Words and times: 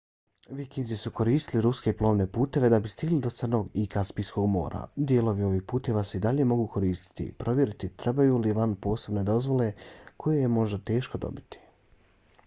vikinzi 0.59 0.95
su 0.99 1.09
koristili 1.17 1.59
ruske 1.65 1.91
plovne 1.99 2.25
puteve 2.37 2.69
da 2.73 2.79
bi 2.85 2.91
stigli 2.93 3.19
do 3.25 3.31
crnog 3.41 3.67
i 3.81 3.83
kaspijskog 3.97 4.47
mora. 4.55 4.81
dijelovi 5.11 5.45
ovih 5.49 5.61
puteva 5.73 6.03
se 6.13 6.17
i 6.17 6.23
dalje 6.25 6.47
mogu 6.53 6.65
koristiti. 6.77 7.27
provjerite 7.45 7.91
trebaju 8.07 8.41
li 8.47 8.55
vam 8.63 8.75
posebne 8.89 9.27
dozvole 9.31 9.71
koje 10.17 10.41
je 10.45 10.53
možda 10.59 10.81
teško 10.91 11.25
dobiti 11.29 11.61